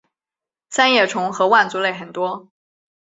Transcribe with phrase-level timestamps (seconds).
[0.71, 2.47] 三叶虫和腕足类很多。